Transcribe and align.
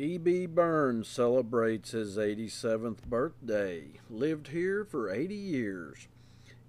E.B. 0.00 0.46
Burns 0.46 1.06
celebrates 1.08 1.90
his 1.90 2.16
87th 2.16 3.04
birthday. 3.04 4.00
Lived 4.08 4.48
here 4.48 4.82
for 4.82 5.10
80 5.10 5.34
years. 5.34 6.08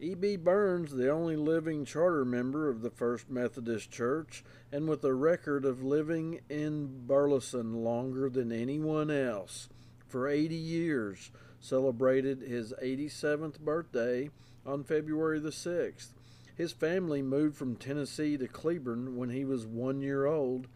E.B. 0.02 0.36
Burns, 0.36 0.92
the 0.92 1.10
only 1.10 1.38
living 1.38 1.86
charter 1.86 2.26
member 2.26 2.68
of 2.68 2.82
the 2.82 2.90
First 2.90 3.30
Methodist 3.30 3.90
Church, 3.90 4.44
and 4.70 4.86
with 4.90 5.06
a 5.06 5.14
record 5.14 5.64
of 5.64 5.82
living 5.82 6.42
in 6.50 7.08
Burleson 7.08 7.86
longer 7.86 8.30
than 8.30 8.52
anyone 8.52 9.10
else, 9.10 9.70
for 10.10 10.28
80 10.28 10.54
years, 10.54 11.32
celebrated 11.62 12.42
his 12.42 12.74
87th 12.84 13.62
birthday 13.62 14.30
on 14.66 14.84
February 14.84 15.40
the 15.40 15.52
6th. 15.52 16.10
His 16.58 16.74
family 16.74 17.22
moved 17.22 17.56
from 17.56 17.78
Tennessee 17.78 18.36
to 18.36 18.50
Cleburne 18.50 19.16
when 19.16 19.30
he 19.30 19.46
was 19.46 19.66
one 19.66 20.02
year 20.02 20.26
old. 20.26 20.68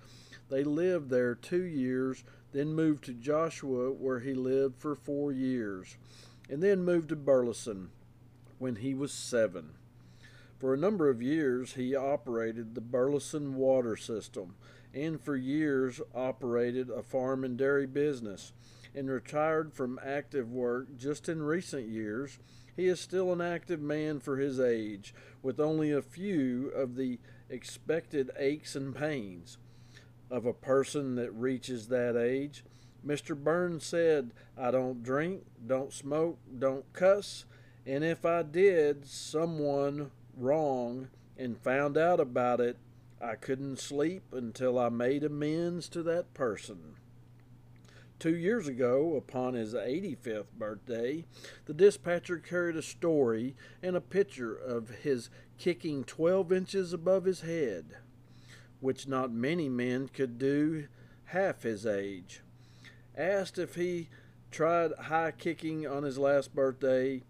They 0.49 0.63
lived 0.63 1.09
there 1.09 1.33
two 1.33 1.63
years, 1.63 2.23
then 2.55 2.73
moved 2.73 3.03
to 3.03 3.13
Joshua, 3.13 3.91
where 3.91 4.21
he 4.21 4.33
lived 4.33 4.77
for 4.77 4.95
four 4.95 5.33
years, 5.33 5.97
and 6.49 6.63
then 6.63 6.85
moved 6.85 7.09
to 7.09 7.15
Burleson 7.17 7.89
when 8.59 8.77
he 8.77 8.93
was 8.93 9.11
seven. 9.11 9.71
For 10.57 10.73
a 10.73 10.77
number 10.77 11.09
of 11.09 11.21
years, 11.21 11.73
he 11.73 11.93
operated 11.93 12.73
the 12.73 12.79
Burleson 12.79 13.55
water 13.55 13.97
system 13.97 14.55
and 14.93 15.19
for 15.19 15.35
years 15.35 15.99
operated 16.15 16.89
a 16.89 17.03
farm 17.03 17.43
and 17.43 17.57
dairy 17.57 17.85
business 17.85 18.53
and 18.95 19.09
retired 19.09 19.73
from 19.73 19.99
active 20.01 20.49
work 20.49 20.95
just 20.95 21.27
in 21.27 21.43
recent 21.43 21.89
years. 21.89 22.39
He 22.77 22.85
is 22.85 23.01
still 23.01 23.33
an 23.33 23.41
active 23.41 23.81
man 23.81 24.21
for 24.21 24.37
his 24.37 24.61
age, 24.61 25.13
with 25.43 25.59
only 25.59 25.91
a 25.91 26.01
few 26.01 26.69
of 26.69 26.95
the 26.95 27.19
expected 27.49 28.31
aches 28.37 28.77
and 28.77 28.95
pains 28.95 29.57
of 30.35 30.45
a 30.45 30.53
person 30.53 31.15
that 31.15 31.31
reaches 31.31 31.87
that 31.87 32.17
age. 32.17 32.65
Mr. 33.07 33.41
Burns 33.41 33.85
said, 33.85 34.31
I 34.57 34.69
don't 34.69 35.01
drink, 35.01 35.43
don't 35.65 35.93
smoke, 35.93 36.39
don't 36.59 36.91
cuss, 36.91 37.45
and 37.85 38.03
if 38.03 38.25
I 38.25 38.43
did 38.43 39.07
someone 39.07 40.11
wrong 40.35 41.07
and 41.37 41.57
found 41.57 41.97
out 41.97 42.19
about 42.19 42.59
it, 42.59 42.75
I 43.21 43.35
couldn't 43.35 43.79
sleep 43.79 44.23
until 44.33 44.77
I 44.77 44.89
made 44.89 45.23
amends 45.23 45.87
to 45.89 46.03
that 46.03 46.33
person. 46.33 46.95
Two 48.19 48.35
years 48.35 48.67
ago, 48.67 49.15
upon 49.15 49.53
his 49.53 49.73
85th 49.73 50.51
birthday, 50.57 51.23
the 51.65 51.73
dispatcher 51.73 52.39
carried 52.39 52.75
a 52.75 52.81
story 52.81 53.55
and 53.81 53.95
a 53.95 54.01
picture 54.01 54.53
of 54.53 54.89
his 54.89 55.29
kicking 55.57 56.03
12 56.03 56.51
inches 56.51 56.91
above 56.91 57.23
his 57.23 57.41
head, 57.41 57.97
which 58.85 59.07
not 59.07 59.31
many 59.31 59.67
men 59.67 60.07
could 60.07 60.37
do 60.37 60.87
half 61.25 61.63
his 61.63 61.87
age. 61.87 62.41
Asked 63.17 63.57
if 63.57 63.73
he 63.73 64.09
tried 64.51 64.91
high 64.93 65.31
kicking 65.31 65.87
on 65.87 66.03
his 66.03 66.19
last 66.19 66.53
birthday, 66.53 67.23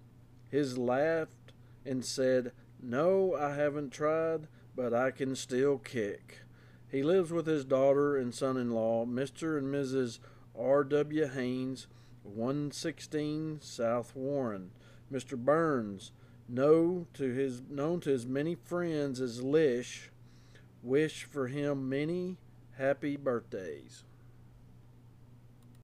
his 0.49 0.77
laughed 0.77 1.53
and 1.85 2.03
said, 2.03 2.51
No, 2.81 3.35
I 3.35 3.55
haven't 3.55 3.91
tried, 3.93 4.49
but 4.75 4.93
I 4.93 5.11
can 5.11 5.33
still 5.33 5.77
kick. 5.77 6.39
He 6.91 7.01
lives 7.01 7.31
with 7.31 7.47
his 7.47 7.63
daughter 7.63 8.17
and 8.17 8.35
son 8.35 8.57
in 8.57 8.71
law, 8.71 9.05
Mr. 9.05 9.57
and 9.57 9.73
Mrs. 9.73 10.19
R.W. 10.59 11.27
Haynes, 11.29 11.87
116 12.23 13.59
South 13.61 14.13
Warren. 14.13 14.71
Mr. 15.09 15.37
Burns, 15.37 16.11
know 16.49 17.07
to 17.13 17.31
his, 17.31 17.61
known 17.69 18.01
to 18.01 18.09
his 18.09 18.25
many 18.25 18.55
friends 18.55 19.21
as 19.21 19.41
Lish, 19.41 20.11
wish 20.85 21.23
for 21.23 21.47
him 21.47 21.89
many 21.89 22.37
happy 22.77 23.17
birthdays. 23.17 24.03